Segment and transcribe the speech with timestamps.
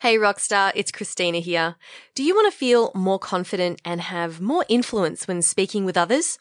[0.00, 1.74] Hey Rockstar, it's Christina here.
[2.14, 6.38] Do you want to feel more confident and have more influence when speaking with others?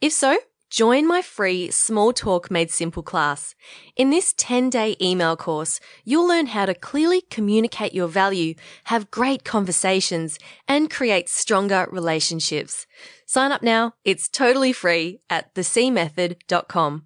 [0.00, 0.38] If so,
[0.70, 3.54] join my free Small Talk Made Simple class.
[3.94, 8.54] In this 10 day email course, you'll learn how to clearly communicate your value,
[8.84, 12.86] have great conversations, and create stronger relationships.
[13.26, 13.92] Sign up now.
[14.06, 17.04] It's totally free at thecmethod.com.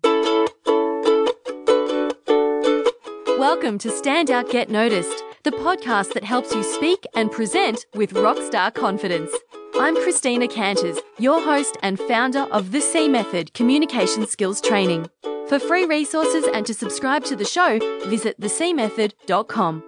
[3.36, 8.14] Welcome to Stand Out Get Noticed the podcast that helps you speak and present with
[8.14, 9.30] rockstar confidence.
[9.78, 15.08] I'm Christina Canters, your host and founder of the C Method Communication Skills Training.
[15.48, 17.78] For free resources and to subscribe to the show,
[18.08, 19.84] visit thecmethod.com.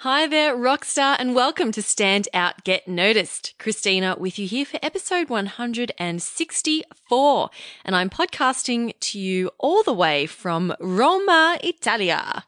[0.00, 3.54] Hi there, Rockstar, and welcome to Stand Out Get Noticed.
[3.58, 7.50] Christina with you here for episode 164,
[7.84, 12.44] and I'm podcasting to you all the way from Roma, Italia.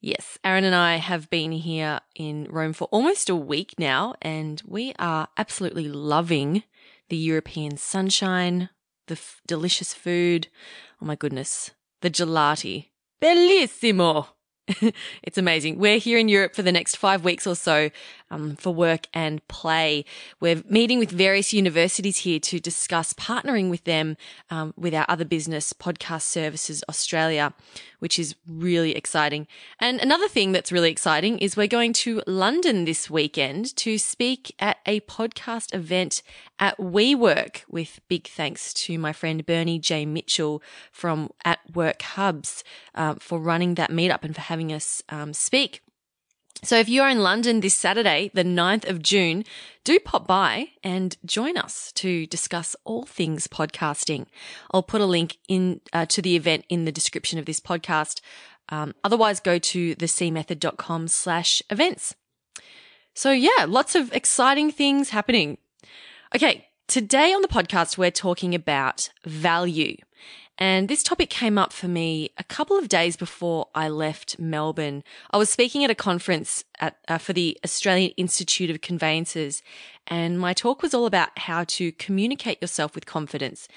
[0.00, 4.62] Yes, Aaron and I have been here in Rome for almost a week now, and
[4.64, 6.62] we are absolutely loving
[7.08, 8.68] the European sunshine,
[9.08, 10.46] the f- delicious food.
[11.02, 12.90] Oh my goodness, the gelati.
[13.20, 14.28] Bellissimo!
[15.22, 15.78] it's amazing.
[15.78, 17.90] We're here in Europe for the next five weeks or so
[18.30, 20.04] um, for work and play.
[20.40, 24.16] We're meeting with various universities here to discuss partnering with them
[24.50, 27.54] um, with our other business, Podcast Services Australia,
[27.98, 29.46] which is really exciting.
[29.80, 34.54] And another thing that's really exciting is we're going to London this weekend to speak
[34.58, 36.22] at a podcast event
[36.58, 40.06] at WeWork with big thanks to my friend Bernie J.
[40.06, 40.62] Mitchell
[40.92, 45.82] from At Work Hubs uh, for running that meetup and for having us um, speak.
[46.62, 49.44] So if you are in London this Saturday, the 9th of June,
[49.84, 54.26] do pop by and join us to discuss all things podcasting.
[54.72, 58.20] I'll put a link in uh, to the event in the description of this podcast.
[58.70, 62.16] Um, otherwise, go to thecmethod.com slash events.
[63.14, 65.58] So yeah, lots of exciting things happening.
[66.34, 69.96] Okay, today on the podcast, we're talking about value.
[70.58, 75.04] And this topic came up for me a couple of days before I left Melbourne.
[75.30, 79.62] I was speaking at a conference at, uh, for the Australian Institute of Conveyancers,
[80.08, 83.68] and my talk was all about how to communicate yourself with confidence,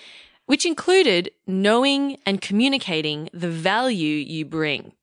[0.47, 4.94] which included knowing and communicating the value you bring.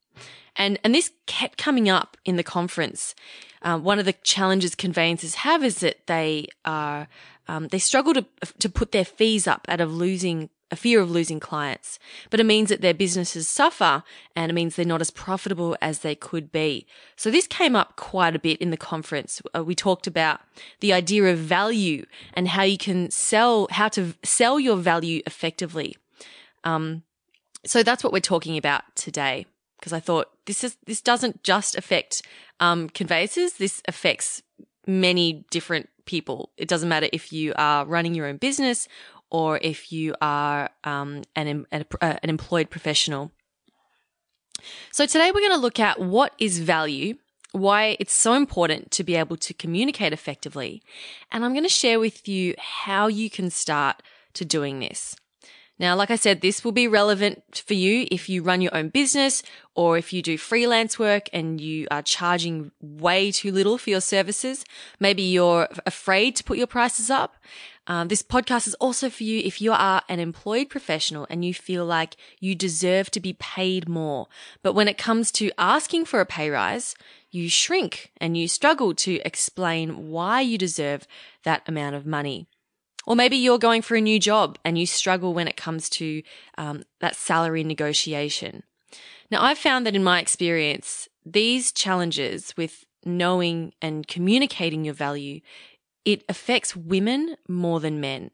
[0.57, 3.15] And, and this kept coming up in the conference.
[3.63, 7.07] Um, one of the challenges conveyancers have is that they are
[7.49, 8.27] um, they struggle to
[8.59, 11.99] to put their fees up out of losing a fear of losing clients,
[12.31, 14.03] but it means that their businesses suffer
[14.37, 16.87] and it means they're not as profitable as they could be.
[17.17, 19.41] So this came up quite a bit in the conference.
[19.57, 20.41] Uh, we talked about
[20.81, 22.05] the idea of value
[22.35, 25.97] and how you can sell, how to sell your value effectively.
[26.65, 27.03] Um,
[27.65, 29.47] so that's what we're talking about today.
[29.79, 32.23] Because I thought this is this doesn't just affect
[32.59, 33.55] um, conveyancers.
[33.55, 34.43] This affects
[34.89, 36.51] many different people.
[36.57, 38.89] It doesn't matter if you are running your own business
[39.31, 43.31] or if you are um, an, an, an employed professional.
[44.91, 47.19] So today we're going to look at what is value,
[47.53, 50.83] why it's so important to be able to communicate effectively,
[51.31, 54.03] and I'm going to share with you how you can start
[54.35, 55.15] to doing this.
[55.79, 58.89] Now, like I said, this will be relevant for you if you run your own
[58.89, 59.45] business
[59.77, 64.01] or if you do freelance work and you are charging way too little for your
[64.01, 64.65] services.
[64.99, 67.37] Maybe you're afraid to put your prices up.
[67.87, 71.55] Um, this podcast is also for you if you are an employed professional and you
[71.55, 74.27] feel like you deserve to be paid more.
[74.63, 76.97] But when it comes to asking for a pay rise,
[77.31, 81.07] you shrink and you struggle to explain why you deserve
[81.45, 82.47] that amount of money.
[83.09, 86.23] Or maybe you're going for a new job and you struggle when it comes to
[86.59, 88.65] um, that salary negotiation.
[89.31, 95.41] Now, I've found that in my experience, these challenges with knowing and communicating your value
[96.05, 98.31] it affects women more than men.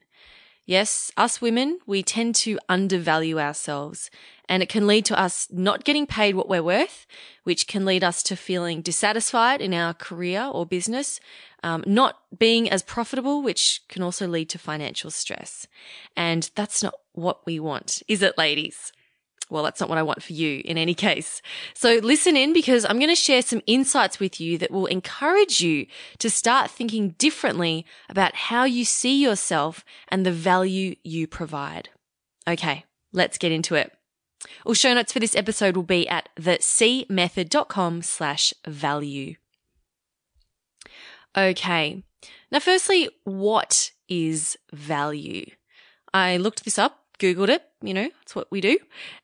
[0.66, 4.10] Yes, us women, we tend to undervalue ourselves
[4.48, 7.06] and it can lead to us not getting paid what we're worth,
[7.44, 11.20] which can lead us to feeling dissatisfied in our career or business,
[11.62, 15.66] um, not being as profitable, which can also lead to financial stress.
[16.16, 18.92] And that's not what we want, is it, ladies?
[19.50, 21.42] Well, that's not what I want for you in any case.
[21.74, 25.60] So listen in because I'm going to share some insights with you that will encourage
[25.60, 25.86] you
[26.18, 31.90] to start thinking differently about how you see yourself and the value you provide.
[32.48, 33.92] Okay, let's get into it.
[34.64, 39.36] Well, show notes for this episode will be at thecmethod.com slash value.
[41.36, 42.02] Okay.
[42.50, 45.46] Now, firstly, what is value?
[46.12, 48.78] I looked this up Googled it, you know, it's what we do.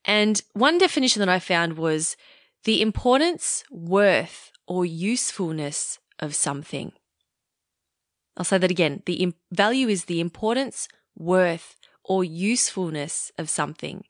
[0.04, 2.16] And one definition that I found was
[2.64, 6.92] the importance, worth, or usefulness of something.
[8.36, 9.02] I'll say that again.
[9.06, 14.04] The value is the importance, worth, or usefulness of something.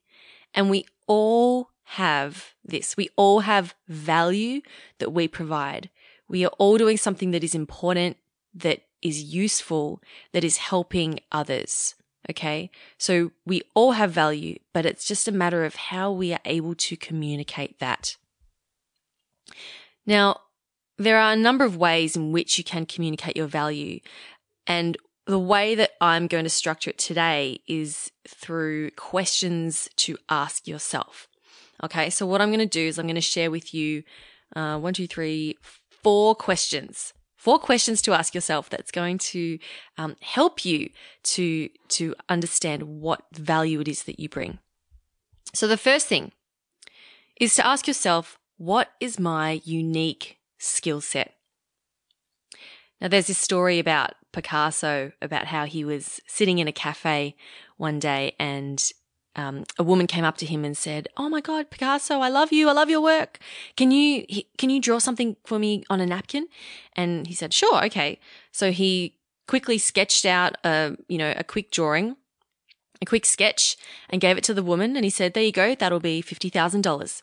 [0.55, 2.97] And we all have this.
[2.97, 4.61] We all have value
[4.99, 5.91] that we provide.
[6.29, 8.17] We are all doing something that is important,
[8.55, 10.01] that is useful,
[10.33, 11.95] that is helping others.
[12.29, 12.71] Okay.
[12.99, 16.75] So we all have value, but it's just a matter of how we are able
[16.75, 18.17] to communicate that.
[20.07, 20.41] Now,
[20.99, 24.01] there are a number of ways in which you can communicate your value.
[24.67, 30.69] And the way that I'm going to structure it today is through questions to ask
[30.69, 31.27] yourself.
[31.83, 32.11] Okay.
[32.11, 34.03] So what I'm going to do is I'm going to share with you
[34.55, 35.57] uh, one, two, three,
[36.03, 37.15] four questions.
[37.41, 39.59] Four questions to ask yourself that's going to
[39.97, 40.91] um, help you
[41.23, 44.59] to to understand what value it is that you bring.
[45.55, 46.33] So the first thing
[47.41, 51.33] is to ask yourself, what is my unique skill set?
[53.01, 57.37] Now, there's this story about Picasso about how he was sitting in a cafe
[57.79, 58.93] one day and
[59.37, 62.53] um, a woman came up to him and said, "Oh my God, Picasso, I love
[62.53, 62.69] you.
[62.69, 63.39] I love your work.
[63.77, 64.27] Can you
[64.59, 66.49] can you draw something for me on a napkin?"
[66.95, 68.19] And he said, "Sure, okay."
[68.51, 69.17] So he
[69.47, 72.17] quickly sketched out a you know a quick drawing,
[73.01, 73.77] a quick sketch,
[74.09, 74.97] and gave it to the woman.
[74.97, 75.75] And he said, "There you go.
[75.77, 77.23] That'll be fifty thousand dollars."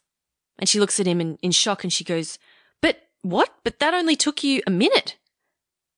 [0.60, 2.40] And she looks at him in, in shock and she goes,
[2.82, 3.54] "But what?
[3.64, 5.18] But that only took you a minute."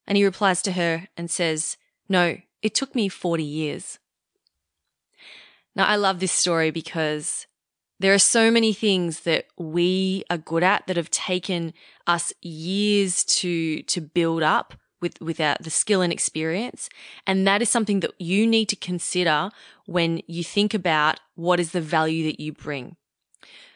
[0.08, 1.78] And he replies to her and says,
[2.10, 4.00] "No, it took me forty years."
[5.80, 7.48] Now, I love this story because
[8.02, 11.74] there are so many things that we are good at that have taken
[12.06, 16.90] us years to, to build up with, without the skill and experience.
[17.26, 19.52] And that is something that you need to consider
[19.86, 22.98] when you think about what is the value that you bring.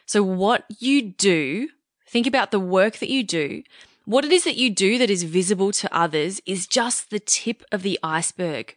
[0.04, 1.70] So what you do,
[2.06, 3.62] think about the work that you do.
[4.04, 7.62] What it is that you do that is visible to others is just the tip
[7.72, 8.76] of the iceberg.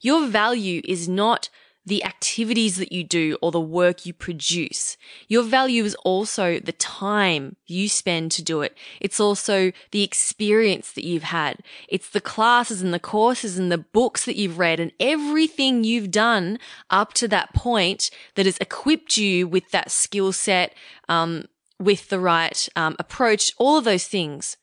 [0.00, 1.48] Your value is not
[1.84, 4.96] the activities that you do or the work you produce.
[5.28, 8.76] Your value is also the time you spend to do it.
[9.00, 11.62] It's also the experience that you've had.
[11.88, 16.10] It's the classes and the courses and the books that you've read and everything you've
[16.10, 16.58] done
[16.90, 20.74] up to that point that has equipped you with that skill set,
[21.08, 21.46] um,
[21.78, 24.58] with the right um, approach, all of those things.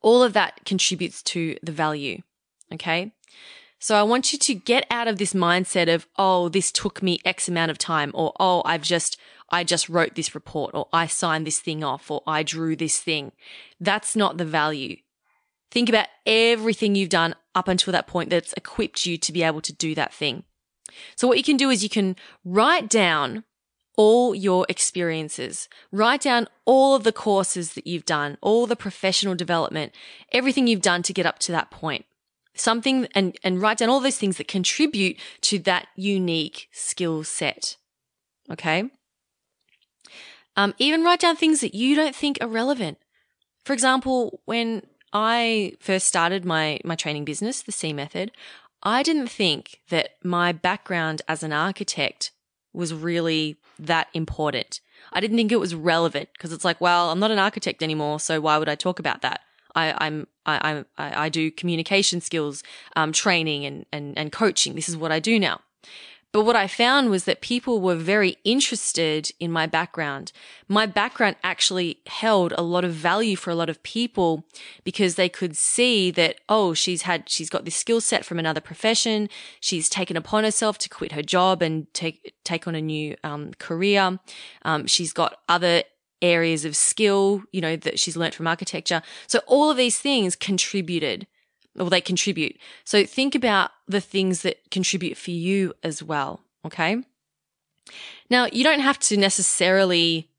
[0.00, 2.22] All of that contributes to the value.
[2.72, 3.12] Okay.
[3.80, 7.20] So I want you to get out of this mindset of, oh, this took me
[7.24, 9.16] X amount of time or, oh, I've just,
[9.50, 12.98] I just wrote this report or I signed this thing off or I drew this
[12.98, 13.32] thing.
[13.80, 14.96] That's not the value.
[15.70, 19.60] Think about everything you've done up until that point that's equipped you to be able
[19.60, 20.44] to do that thing.
[21.14, 23.44] So what you can do is you can write down
[23.96, 25.68] all your experiences.
[25.92, 29.92] Write down all of the courses that you've done, all the professional development,
[30.32, 32.06] everything you've done to get up to that point
[32.60, 37.76] something and, and write down all those things that contribute to that unique skill set.
[38.50, 38.90] Okay.
[40.56, 42.98] Um, even write down things that you don't think are relevant.
[43.64, 44.82] For example, when
[45.12, 48.32] I first started my, my training business, the C method,
[48.82, 52.32] I didn't think that my background as an architect
[52.72, 54.80] was really that important.
[55.12, 58.20] I didn't think it was relevant because it's like, well, I'm not an architect anymore,
[58.20, 59.40] so why would I talk about that?
[59.78, 62.62] I, I'm I, I, I do communication skills
[62.96, 64.74] um, training and, and, and coaching.
[64.74, 65.60] This is what I do now.
[66.30, 70.30] But what I found was that people were very interested in my background.
[70.68, 74.44] My background actually held a lot of value for a lot of people
[74.84, 78.60] because they could see that, oh, she's had, she's got this skill set from another
[78.60, 79.30] profession.
[79.60, 83.52] She's taken upon herself to quit her job and take, take on a new um,
[83.58, 84.18] career.
[84.66, 85.82] Um, she's got other
[86.22, 89.02] areas of skill, you know, that she's learnt from architecture.
[89.26, 91.26] So all of these things contributed
[91.78, 92.56] or they contribute.
[92.84, 96.40] So think about the things that contribute for you as well.
[96.64, 97.02] Okay.
[98.30, 100.30] Now you don't have to necessarily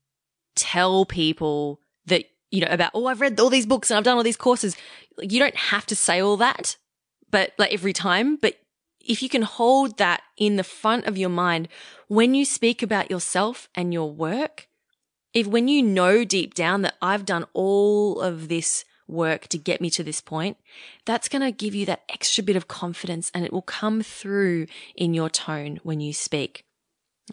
[0.55, 4.17] tell people that, you know, about, oh, I've read all these books and I've done
[4.17, 4.75] all these courses.
[5.19, 6.77] You don't have to say all that,
[7.31, 8.55] but like every time, but
[8.99, 11.67] if you can hold that in the front of your mind
[12.07, 14.67] when you speak about yourself and your work,
[15.33, 19.81] if when you know deep down that I've done all of this work to get
[19.81, 20.57] me to this point,
[21.05, 24.67] that's going to give you that extra bit of confidence and it will come through
[24.95, 26.65] in your tone when you speak.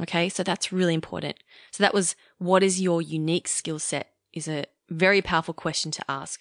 [0.01, 0.29] Okay.
[0.29, 1.37] So that's really important.
[1.71, 6.05] So that was what is your unique skill set is a very powerful question to
[6.09, 6.41] ask.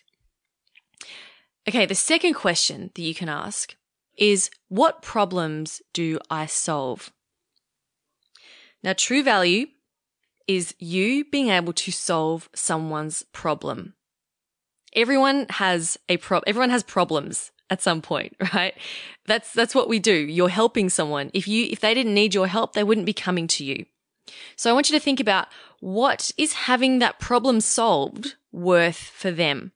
[1.68, 1.86] Okay.
[1.86, 3.76] The second question that you can ask
[4.18, 7.12] is what problems do I solve?
[8.84, 9.68] Now, true value
[10.48, 13.94] is you being able to solve someone's problem.
[14.96, 18.74] everyone has a prob, everyone has problems at some point, right?
[19.26, 20.14] That's, that's what we do.
[20.14, 21.32] You're helping someone.
[21.34, 23.86] If you, if they didn't need your help, they wouldn't be coming to you.
[24.56, 25.48] So I want you to think about
[25.80, 29.72] what is having that problem solved worth for them?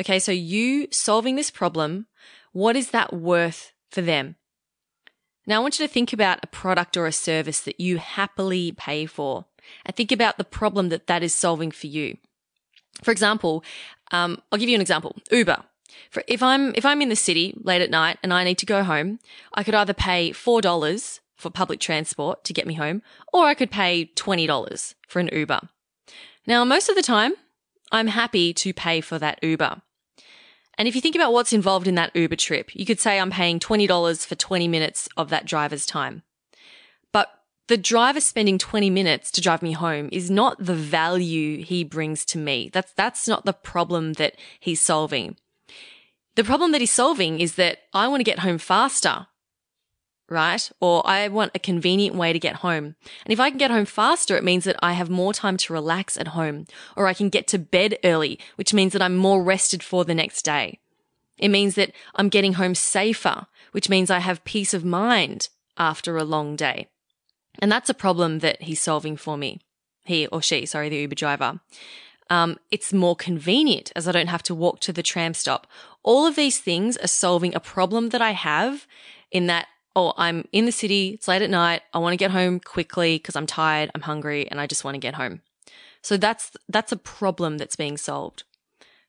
[0.00, 0.18] Okay.
[0.18, 2.06] So you solving this problem,
[2.52, 4.36] what is that worth for them?
[5.46, 8.72] Now I want you to think about a product or a service that you happily
[8.72, 9.46] pay for
[9.84, 12.16] and think about the problem that that is solving for you.
[13.02, 13.64] For example,
[14.10, 15.16] um, I'll give you an example.
[15.30, 15.64] Uber.
[16.10, 18.66] For if I'm if I'm in the city late at night and I need to
[18.66, 19.18] go home,
[19.54, 23.54] I could either pay four dollars for public transport to get me home, or I
[23.54, 25.60] could pay twenty dollars for an Uber.
[26.46, 27.34] Now, most of the time,
[27.90, 29.82] I'm happy to pay for that Uber.
[30.82, 33.30] And if you think about what's involved in that Uber trip, you could say I'm
[33.30, 36.24] paying $20 for 20 minutes of that driver's time.
[37.12, 37.30] But
[37.68, 42.24] the driver spending 20 minutes to drive me home is not the value he brings
[42.24, 42.68] to me.
[42.72, 45.36] That's, that's not the problem that he's solving.
[46.34, 49.28] The problem that he's solving is that I want to get home faster,
[50.32, 50.70] right?
[50.80, 52.96] Or I want a convenient way to get home.
[53.24, 55.72] And if I can get home faster, it means that I have more time to
[55.72, 59.42] relax at home, or I can get to bed early, which means that I'm more
[59.42, 60.78] rested for the next day.
[61.38, 66.16] It means that I'm getting home safer, which means I have peace of mind after
[66.16, 66.88] a long day.
[67.58, 69.60] And that's a problem that he's solving for me.
[70.04, 71.60] He or she, sorry, the Uber driver.
[72.30, 75.66] Um, it's more convenient as I don't have to walk to the tram stop.
[76.02, 78.86] All of these things are solving a problem that I have
[79.30, 82.30] in that, oh, I'm in the city, it's late at night, I want to get
[82.30, 85.42] home quickly because I'm tired, I'm hungry, and I just want to get home.
[86.00, 88.44] So that's, that's a problem that's being solved.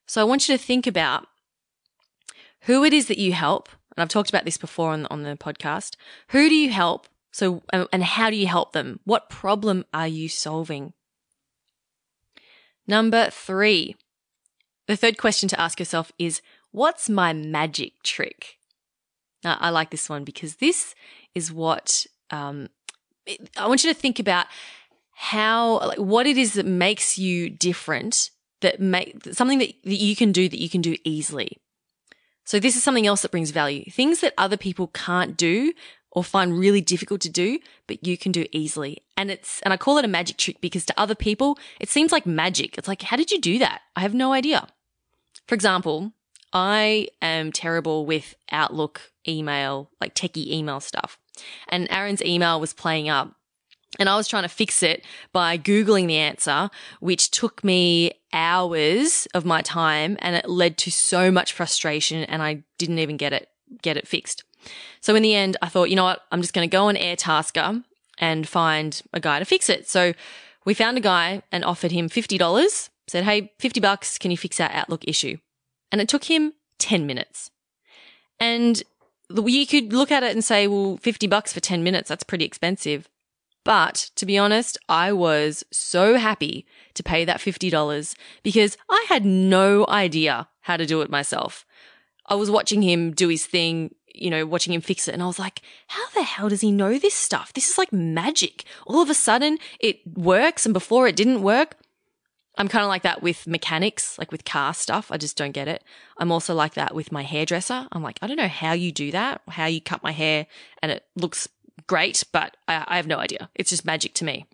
[0.05, 1.27] So I want you to think about
[2.61, 3.69] who it is that you help.
[3.95, 5.95] And I've talked about this before on, on the podcast.
[6.29, 7.07] Who do you help?
[7.31, 8.99] So, uh, and how do you help them?
[9.05, 10.93] What problem are you solving?
[12.87, 13.95] Number three.
[14.87, 18.57] The third question to ask yourself is, what's my magic trick?
[19.43, 20.95] Now, I like this one because this
[21.35, 22.69] is what, um,
[23.57, 24.47] I want you to think about
[25.11, 28.29] how, like, what it is that makes you different,
[28.61, 31.57] that make something that, that you can do that you can do easily.
[32.45, 33.85] So this is something else that brings value.
[33.89, 35.73] Things that other people can't do
[36.11, 39.01] or find really difficult to do, but you can do easily.
[39.17, 42.11] And it's, and I call it a magic trick because to other people, it seems
[42.11, 42.77] like magic.
[42.77, 43.81] It's like, how did you do that?
[43.95, 44.67] I have no idea.
[45.47, 46.13] For example,
[46.53, 51.17] I am terrible with Outlook email, like techie email stuff.
[51.67, 53.35] And Aaron's email was playing up
[53.99, 56.69] and I was trying to fix it by Googling the answer,
[56.99, 62.41] which took me hours of my time and it led to so much frustration and
[62.41, 63.49] I didn't even get it,
[63.81, 64.43] get it fixed.
[65.01, 66.21] So in the end, I thought, you know what?
[66.31, 67.83] I'm just going to go on Airtasker
[68.17, 69.87] and find a guy to fix it.
[69.89, 70.13] So
[70.65, 74.17] we found a guy and offered him $50, said, Hey, 50 bucks.
[74.17, 75.37] Can you fix our Outlook issue?
[75.93, 77.51] And it took him 10 minutes.
[78.39, 78.81] And
[79.29, 82.09] you could look at it and say, well, 50 bucks for 10 minutes.
[82.09, 83.07] That's pretty expensive.
[83.63, 89.23] But to be honest, I was so happy to pay that $50 because I had
[89.23, 91.65] no idea how to do it myself.
[92.25, 95.13] I was watching him do his thing you know, watching him fix it.
[95.13, 97.53] And I was like, how the hell does he know this stuff?
[97.53, 98.63] This is like magic.
[98.85, 100.65] All of a sudden it works.
[100.65, 101.75] And before it didn't work.
[102.57, 105.11] I'm kind of like that with mechanics, like with car stuff.
[105.11, 105.83] I just don't get it.
[106.17, 107.87] I'm also like that with my hairdresser.
[107.91, 110.45] I'm like, I don't know how you do that, how you cut my hair
[110.81, 111.47] and it looks
[111.87, 113.49] great, but I, I have no idea.
[113.55, 114.45] It's just magic to me.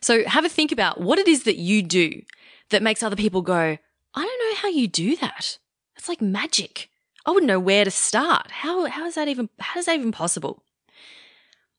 [0.00, 2.22] So have a think about what it is that you do
[2.70, 3.76] that makes other people go,
[4.14, 5.58] I don't know how you do that.
[5.96, 6.88] It's like magic.
[7.26, 8.50] I wouldn't know where to start.
[8.50, 10.62] How, how is that even, how is that even possible?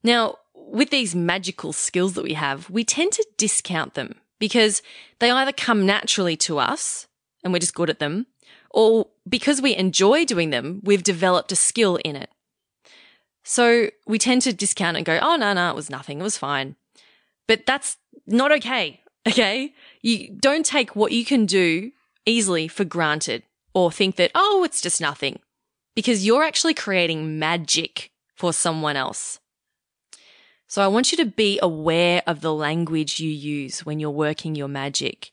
[0.03, 4.81] Now, with these magical skills that we have, we tend to discount them because
[5.19, 7.07] they either come naturally to us
[7.43, 8.25] and we're just good at them,
[8.71, 12.29] or because we enjoy doing them, we've developed a skill in it.
[13.43, 16.19] So we tend to discount and go, oh, no, no, it was nothing.
[16.19, 16.75] It was fine.
[17.47, 19.01] But that's not okay.
[19.27, 19.73] Okay.
[20.01, 21.91] You don't take what you can do
[22.25, 23.43] easily for granted
[23.73, 25.39] or think that, oh, it's just nothing
[25.95, 29.39] because you're actually creating magic for someone else.
[30.69, 34.53] So I want you to be aware of the language you use when you're working
[34.53, 35.31] your magic.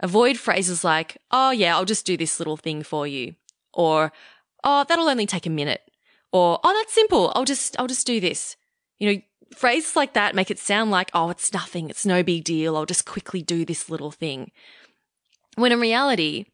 [0.00, 3.34] Avoid phrases like, oh yeah, I'll just do this little thing for you.
[3.72, 4.12] Or,
[4.62, 5.80] oh, that'll only take a minute.
[6.32, 7.32] Or, oh, that's simple.
[7.34, 8.56] I'll just, I'll just do this.
[8.98, 9.22] You know,
[9.56, 11.88] phrases like that make it sound like, oh, it's nothing.
[11.88, 12.76] It's no big deal.
[12.76, 14.52] I'll just quickly do this little thing.
[15.56, 16.44] When in reality,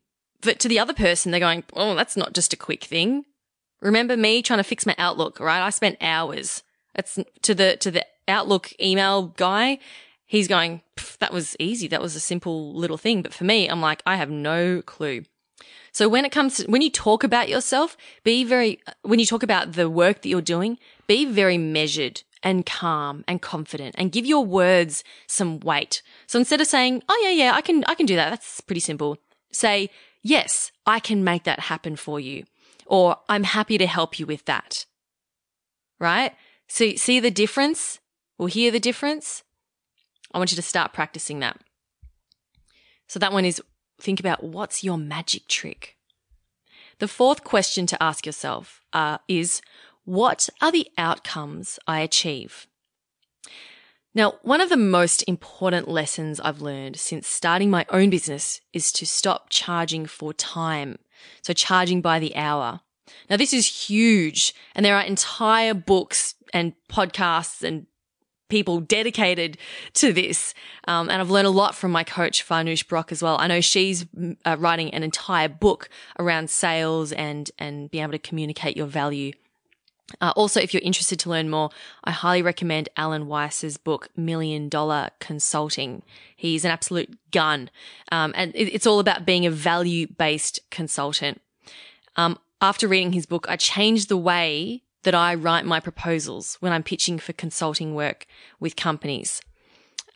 [0.41, 3.25] but to the other person, they're going, oh, that's not just a quick thing.
[3.81, 5.67] Remember me trying to fix my Outlook, right?
[5.67, 6.63] I spent hours.
[6.95, 9.79] It's to the, to the Outlook email guy.
[10.27, 10.83] He's going,
[11.19, 11.89] that was easy.
[11.89, 13.23] That was a simple little thing.
[13.23, 15.25] But for me, I'm like, I have no clue.
[15.93, 19.43] So when it comes to, when you talk about yourself, be very, when you talk
[19.43, 24.25] about the work that you're doing, be very measured and calm and confident and give
[24.25, 26.03] your words some weight.
[26.27, 28.31] So instead of saying, Oh yeah, yeah, I can, I can do that.
[28.31, 29.19] That's pretty simple.
[29.53, 29.91] Say,
[30.23, 32.45] yes, I can make that happen for you.
[32.87, 34.87] Or I'm happy to help you with that.
[35.99, 36.35] Right?
[36.69, 38.00] So see the difference
[38.41, 39.45] or hear the difference?
[40.33, 41.61] I want you to start practicing that.
[43.07, 43.61] So that one is
[44.01, 45.99] think about what's your magic trick.
[47.01, 49.61] The fourth question to ask yourself uh, is
[50.05, 52.67] what are the outcomes I achieve?
[54.15, 58.91] Now, one of the most important lessons I've learned since starting my own business is
[58.93, 60.99] to stop charging for time.
[61.43, 62.81] So charging by the hour.
[63.29, 67.87] Now, this is huge and there are entire books and podcasts and
[68.51, 69.57] people dedicated
[69.95, 70.53] to this.
[70.87, 73.37] Um, and I've learned a lot from my coach, Farnoosh Brock, as well.
[73.39, 75.89] I know she's mm, uh, writing an entire book
[76.19, 79.33] around sales and, and being able to communicate your value.
[80.21, 81.71] Uh, also, if you're interested to learn more,
[82.03, 86.03] I highly recommend Alan Weiss's book, Million Dollar Consulting.
[86.35, 87.71] He's an absolute gun.
[88.11, 91.41] Um, and it, it's all about being a value based consultant.
[92.17, 96.73] Um, after reading his book, I changed the way that I write my proposals when
[96.73, 98.27] I'm pitching for consulting work
[98.59, 99.41] with companies.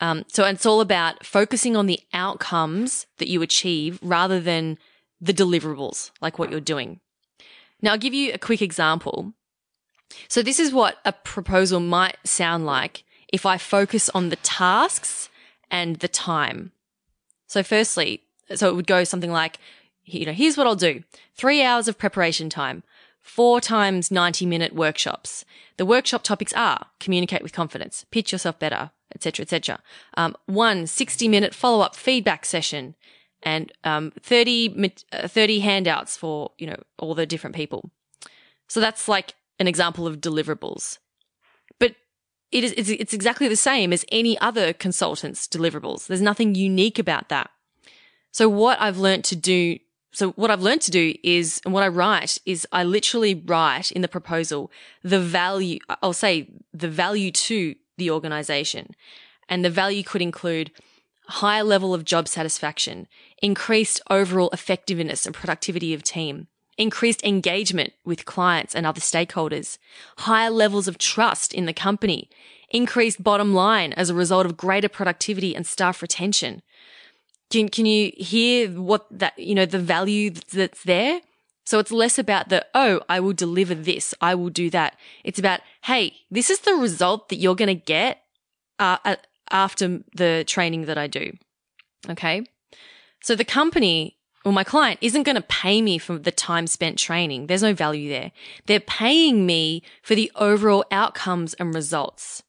[0.00, 4.78] Um, so it's all about focusing on the outcomes that you achieve rather than
[5.20, 7.00] the deliverables, like what you're doing.
[7.80, 9.32] Now, I'll give you a quick example.
[10.28, 15.28] So this is what a proposal might sound like if I focus on the tasks
[15.70, 16.72] and the time.
[17.46, 18.22] So firstly,
[18.54, 19.58] so it would go something like,
[20.04, 21.02] you know, here's what I'll do.
[21.34, 22.82] Three hours of preparation time
[23.24, 25.44] four times 90 minute workshops.
[25.78, 29.80] The workshop topics are communicate with confidence, pitch yourself better, etc., etc.
[30.16, 32.94] Um, one 60 minute follow up feedback session
[33.42, 37.90] and um, 30, uh, 30 handouts for, you know, all the different people.
[38.68, 40.98] So that's like an example of deliverables.
[41.78, 41.96] But
[42.52, 46.06] it is, it's, it's exactly the same as any other consultant's deliverables.
[46.06, 47.50] There's nothing unique about that.
[48.32, 49.78] So what I've learned to do
[50.14, 53.90] so what I've learned to do is, and what I write is I literally write
[53.90, 54.70] in the proposal
[55.02, 58.94] the value, I'll say the value to the organization.
[59.48, 60.70] And the value could include
[61.26, 63.08] higher level of job satisfaction,
[63.42, 66.46] increased overall effectiveness and productivity of team,
[66.78, 69.78] increased engagement with clients and other stakeholders,
[70.18, 72.30] higher levels of trust in the company,
[72.70, 76.62] increased bottom line as a result of greater productivity and staff retention,
[77.54, 81.20] can, can you hear what that, you know, the value that's there?
[81.64, 84.12] So it's less about the, oh, I will deliver this.
[84.20, 84.98] I will do that.
[85.22, 88.22] It's about, hey, this is the result that you're going to get
[88.78, 89.16] uh,
[89.50, 91.32] after the training that I do.
[92.10, 92.44] Okay.
[93.22, 96.98] So the company or my client isn't going to pay me for the time spent
[96.98, 97.46] training.
[97.46, 98.32] There's no value there.
[98.66, 102.42] They're paying me for the overall outcomes and results.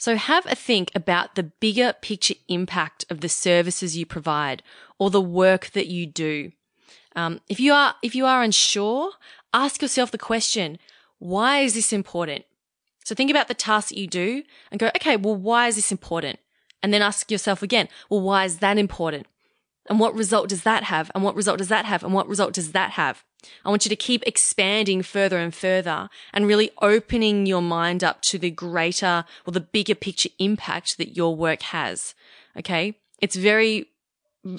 [0.00, 4.62] So have a think about the bigger picture impact of the services you provide
[4.98, 6.52] or the work that you do.
[7.14, 9.10] Um, if you are, if you are unsure,
[9.52, 10.78] ask yourself the question,
[11.18, 12.46] why is this important?
[13.04, 15.92] So think about the task that you do and go, okay, well, why is this
[15.92, 16.38] important?
[16.82, 19.26] And then ask yourself again, well, why is that important?
[19.88, 21.10] And what result does that have?
[21.14, 22.04] And what result does that have?
[22.04, 23.24] And what result does that have?
[23.64, 28.20] I want you to keep expanding further and further and really opening your mind up
[28.22, 32.14] to the greater or the bigger picture impact that your work has.
[32.56, 32.98] Okay.
[33.20, 33.86] It's very,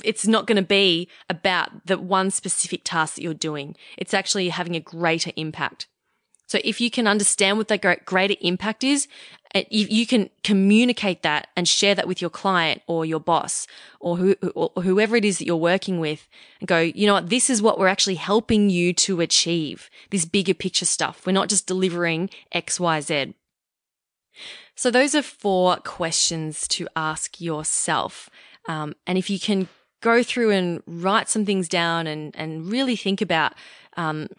[0.04, 3.76] it's not going to be about the one specific task that you're doing.
[3.98, 5.88] It's actually having a greater impact.
[6.48, 9.08] So if you can understand what that greater impact is,
[9.70, 13.68] you can communicate that and share that with your client or your boss
[14.00, 16.28] or, who, or whoever it is that you're working with
[16.60, 17.30] and go, you know what?
[17.30, 21.26] This is what we're actually helping you to achieve this bigger picture stuff.
[21.26, 23.34] We're not just delivering X, Y, Z.
[24.76, 28.30] So those are four questions to ask yourself.
[28.70, 29.68] Um, and if you can
[30.02, 33.54] go through and write some things down and, and really think about,
[33.98, 34.30] um,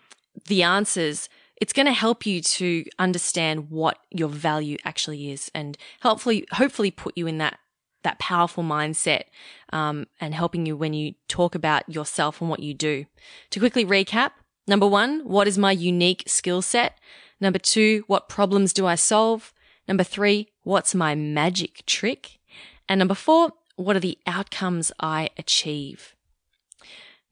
[0.47, 1.29] the answers,
[1.63, 6.91] it's going to help you to understand what your value actually is and hopefully, hopefully
[6.91, 7.57] put you in that,
[8.03, 9.27] that powerful mindset,
[9.73, 13.05] um, and helping you when you talk about yourself and what you do.
[13.51, 14.33] To quickly recap,
[14.67, 16.99] number one, what is my unique skill set?
[17.41, 19.55] Number two, what problems do I solve?
[19.87, 22.41] Number three, what's my magic trick?
[22.89, 26.17] And number four, what are the outcomes I achieve?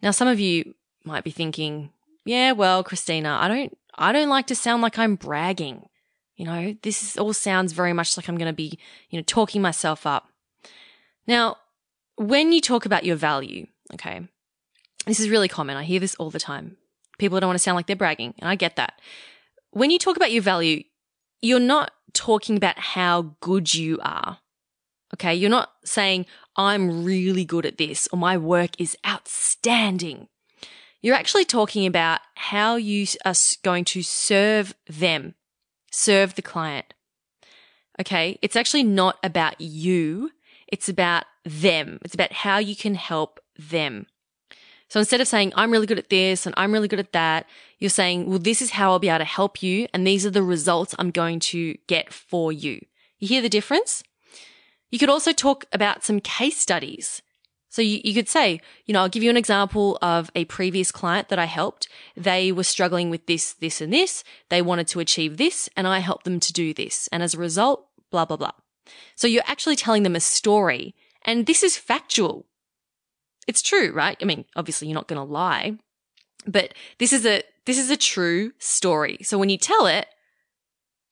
[0.01, 1.90] Now, some of you might be thinking,
[2.25, 5.86] yeah, well, Christina, I don't I don't like to sound like I'm bragging.
[6.36, 8.78] You know, this all sounds very much like I'm going to be,
[9.10, 10.28] you know, talking myself up.
[11.26, 11.58] Now,
[12.16, 14.26] when you talk about your value, okay,
[15.06, 15.76] this is really common.
[15.76, 16.78] I hear this all the time.
[17.18, 18.94] People don't want to sound like they're bragging, and I get that.
[19.70, 20.82] When you talk about your value,
[21.42, 24.38] you're not talking about how good you are.
[25.14, 25.34] Okay.
[25.34, 30.28] You're not saying, I'm really good at this or my work is outstanding.
[31.02, 35.34] You're actually talking about how you are going to serve them,
[35.90, 36.92] serve the client.
[38.00, 38.38] Okay.
[38.42, 40.30] It's actually not about you.
[40.68, 41.98] It's about them.
[42.02, 44.06] It's about how you can help them.
[44.88, 47.46] So instead of saying, I'm really good at this and I'm really good at that,
[47.78, 49.86] you're saying, well, this is how I'll be able to help you.
[49.94, 52.84] And these are the results I'm going to get for you.
[53.18, 54.02] You hear the difference?
[54.90, 57.22] You could also talk about some case studies.
[57.70, 60.90] So you, you could say, you know, I'll give you an example of a previous
[60.90, 61.88] client that I helped.
[62.16, 64.24] They were struggling with this, this and this.
[64.48, 67.09] They wanted to achieve this and I helped them to do this.
[67.12, 68.52] And as a result, blah, blah, blah.
[69.14, 72.44] So you're actually telling them a story and this is factual.
[73.46, 74.18] It's true, right?
[74.20, 75.78] I mean, obviously you're not going to lie,
[76.46, 79.18] but this is a, this is a true story.
[79.22, 80.06] So when you tell it,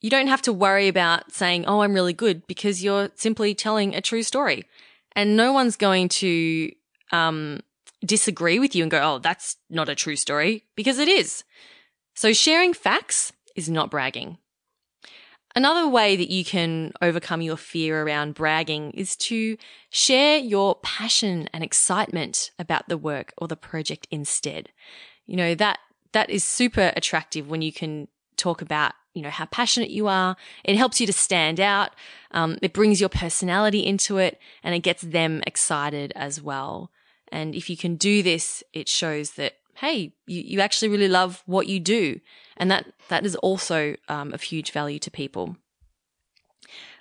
[0.00, 3.94] you don't have to worry about saying, Oh, I'm really good because you're simply telling
[3.94, 4.64] a true story
[5.18, 6.70] and no one's going to,
[7.10, 7.60] um,
[8.04, 11.42] disagree with you and go, Oh, that's not a true story because it is.
[12.14, 14.38] So sharing facts is not bragging.
[15.56, 19.56] Another way that you can overcome your fear around bragging is to
[19.90, 24.68] share your passion and excitement about the work or the project instead.
[25.26, 25.80] You know, that,
[26.12, 30.36] that is super attractive when you can talk about, you know, how passionate you are.
[30.62, 31.90] It helps you to stand out.
[32.30, 36.92] Um, it brings your personality into it and it gets them excited as well.
[37.32, 41.42] And if you can do this, it shows that, hey, you, you actually really love
[41.46, 42.20] what you do.
[42.56, 45.56] And that, that is also um, of huge value to people.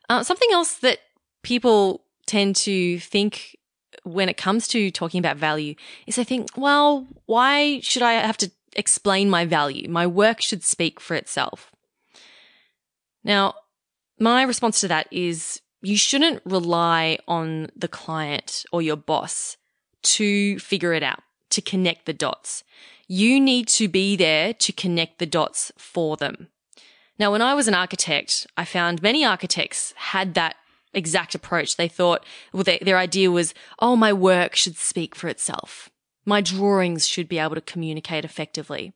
[0.10, 1.00] Uh, something else that
[1.44, 3.56] people tend to think
[4.04, 5.76] when it comes to talking about value
[6.08, 9.90] is they think, well, why should I have to explain my value?
[9.90, 11.72] My work should speak for itself.
[13.28, 13.56] Now,
[14.18, 19.58] my response to that is you shouldn't rely on the client or your boss
[20.04, 22.64] to figure it out, to connect the dots.
[23.08, 26.48] You need to be there to connect the dots for them.
[27.20, 30.56] Now, when I was an architect, I found many architects had that
[30.94, 31.76] exact approach.
[31.76, 35.90] They thought, well, they, their idea was, oh, my work should speak for itself.
[36.26, 38.94] My drawings should be able to communicate effectively.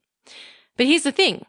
[0.77, 1.45] But here's the thing.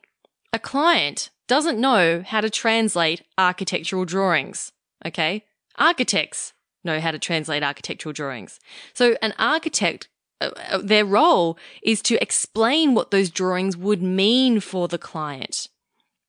[0.53, 4.73] A client doesn't know how to translate architectural drawings.
[5.05, 5.45] Okay.
[5.77, 6.53] Architects
[6.85, 8.61] know how to translate architectural drawings.
[8.93, 10.09] So an architect
[10.41, 15.69] uh, uh, their role is to explain what those drawings would mean for the client.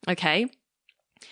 [0.07, 0.47] Okay.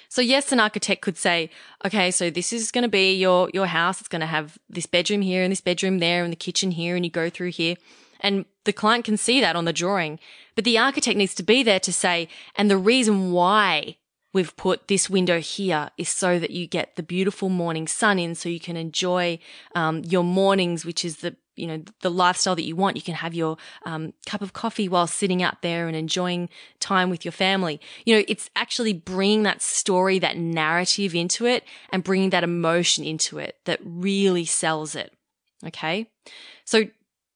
[0.10, 1.50] So yes, an architect could say,
[1.86, 4.00] okay, so this is going to be your, your house.
[4.00, 6.96] It's going to have this bedroom here and this bedroom there and the kitchen here
[6.96, 7.76] and you go through here.
[8.20, 10.20] And the client can see that on the drawing,
[10.56, 13.98] but the architect needs to be there to say, and the reason why
[14.34, 18.36] we've put this window here is so that you get the beautiful morning sun in
[18.36, 19.38] so you can enjoy
[19.76, 22.96] um, your mornings which is the you know the lifestyle that you want.
[22.96, 27.10] You can have your um, cup of coffee while sitting out there and enjoying time
[27.10, 27.80] with your family.
[28.06, 33.04] You know it's actually bringing that story that narrative into it and bringing that emotion
[33.04, 35.14] into it that really sells it.
[35.66, 36.08] Okay?
[36.66, 36.86] So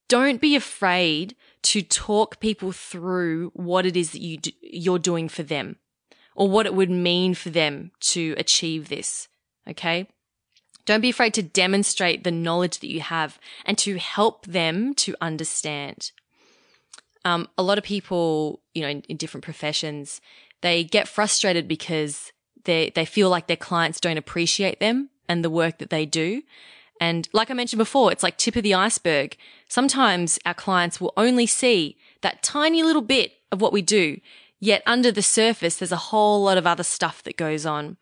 [0.07, 5.27] don't be afraid to talk people through what it is that you do, you're doing
[5.27, 5.77] for them
[6.35, 9.27] or what it would mean for them to achieve this.
[9.67, 10.07] Okay.
[10.85, 15.15] Don't be afraid to demonstrate the knowledge that you have and to help them to
[15.19, 16.11] understand.
[17.23, 20.21] Um, a lot of people, you know, in, in different professions,
[20.61, 22.31] they get frustrated because
[22.65, 26.43] they, they feel like their clients don't appreciate them and the work that they do.
[26.99, 29.37] And like I mentioned before, it's like tip of the iceberg.
[29.67, 34.19] Sometimes our clients will only see that tiny little bit of what we do.
[34.59, 37.97] Yet under the surface, there's a whole lot of other stuff that goes on.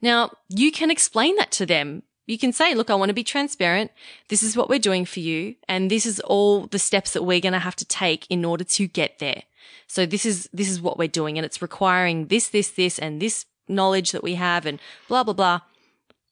[0.00, 2.02] Now, you can explain that to them.
[2.26, 3.90] You can say, look, I want to be transparent.
[4.28, 5.56] This is what we're doing for you.
[5.68, 8.64] And this is all the steps that we're going to have to take in order
[8.64, 9.42] to get there.
[9.86, 11.36] So this is, this is what we're doing.
[11.36, 15.34] And it's requiring this, this, this, and this knowledge that we have and blah, blah,
[15.34, 15.60] blah.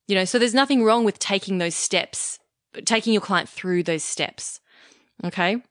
[0.09, 2.41] You know, so there's nothing wrong with taking those steps,
[2.85, 4.61] taking your client through those steps.
[5.23, 5.63] Okay.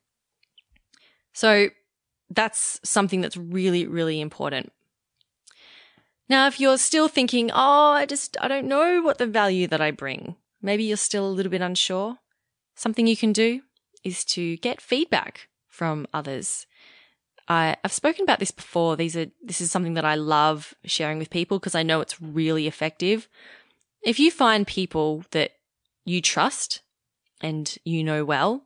[1.33, 1.69] So
[2.29, 4.71] that's something that's really, really important.
[6.29, 9.81] Now, if you're still thinking, oh, I just, I don't know what the value that
[9.81, 12.17] I bring, maybe you're still a little bit unsure,
[12.75, 13.61] something you can do
[14.03, 16.67] is to get feedback from others.
[17.47, 18.97] I, have spoken about this before.
[18.97, 22.21] These are, this is something that I love sharing with people because I know it's
[22.21, 23.29] really effective.
[24.03, 25.51] If you find people that
[26.05, 26.81] you trust
[27.41, 28.63] and you know well,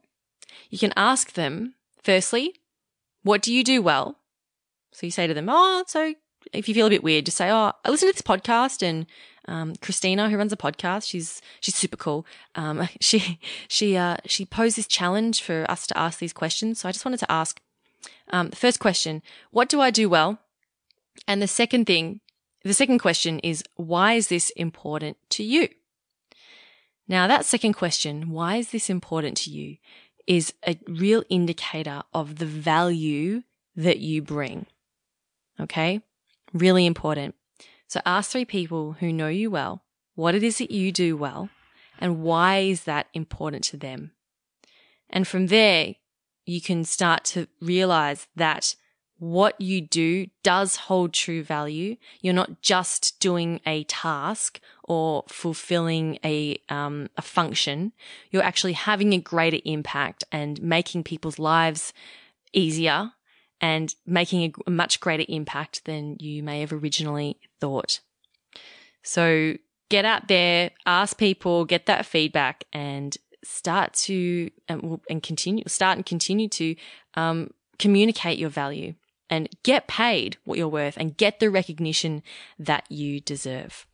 [0.70, 2.54] you can ask them, firstly,
[3.22, 4.18] what do you do well?
[4.92, 6.14] So you say to them, oh, so
[6.52, 9.06] if you feel a bit weird, just say, oh, I listen to this podcast and
[9.48, 12.26] um, Christina, who runs a podcast, she's she's super cool.
[12.54, 16.80] Um, she she uh, she posed this challenge for us to ask these questions.
[16.80, 17.60] So I just wanted to ask
[18.30, 20.38] um, the first question: What do I do well?
[21.26, 22.20] And the second thing,
[22.64, 25.68] the second question is, why is this important to you?
[27.08, 29.76] Now, that second question, why is this important to you,
[30.26, 33.42] is a real indicator of the value
[33.76, 34.66] that you bring.
[35.60, 36.00] Okay?
[36.52, 37.34] Really important.
[37.88, 39.82] So ask three people who know you well
[40.14, 41.48] what it is that you do well
[41.98, 44.12] and why is that important to them.
[45.08, 45.94] And from there,
[46.44, 48.74] you can start to realize that
[49.22, 51.94] what you do does hold true value.
[52.22, 57.92] You're not just doing a task or fulfilling a, um, a function.
[58.32, 61.92] You're actually having a greater impact and making people's lives
[62.52, 63.12] easier
[63.60, 68.00] and making a, much greater impact than you may have originally thought.
[69.04, 69.54] So
[69.88, 75.96] get out there, ask people, get that feedback and start to, and, and continue, start
[75.96, 76.74] and continue to,
[77.14, 78.94] um, communicate your value
[79.32, 82.22] and get paid what you're worth and get the recognition
[82.58, 83.86] that you deserve.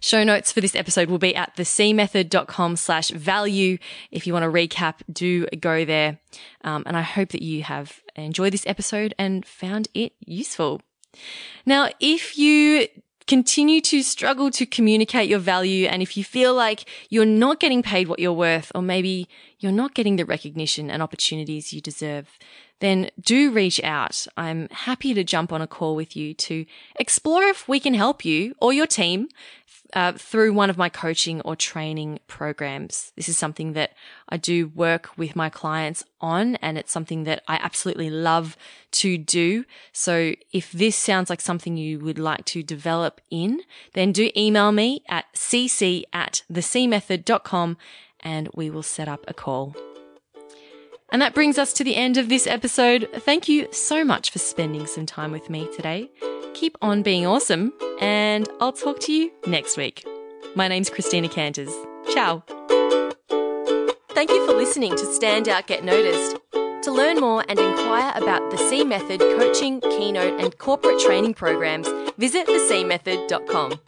[0.00, 3.78] Show notes for this episode will be at thecmethod.com slash value.
[4.10, 6.18] If you want to recap, do go there.
[6.64, 10.82] Um, and I hope that you have enjoyed this episode and found it useful.
[11.64, 12.88] Now, if you
[13.28, 17.82] continue to struggle to communicate your value and if you feel like you're not getting
[17.82, 19.28] paid what you're worth or maybe
[19.60, 22.38] you're not getting the recognition and opportunities you deserve,
[22.80, 24.26] then do reach out.
[24.36, 28.24] I'm happy to jump on a call with you to explore if we can help
[28.24, 29.28] you or your team
[29.94, 33.12] uh, through one of my coaching or training programs.
[33.16, 33.92] This is something that
[34.28, 38.56] I do work with my clients on, and it's something that I absolutely love
[38.92, 39.64] to do.
[39.92, 43.60] So if this sounds like something you would like to develop in,
[43.92, 47.76] then do email me at cc at thecmethod.com
[48.20, 49.76] and we will set up a call.
[51.14, 53.08] And that brings us to the end of this episode.
[53.18, 56.10] Thank you so much for spending some time with me today.
[56.54, 60.04] Keep on being awesome, and I'll talk to you next week.
[60.56, 61.72] My name's Christina Canters.
[62.12, 62.42] Ciao.
[64.08, 66.36] Thank you for listening to Stand Out Get Noticed.
[66.82, 71.86] To learn more and inquire about the C Method coaching, keynote, and corporate training programs,
[72.18, 73.78] visit thecmethod.com.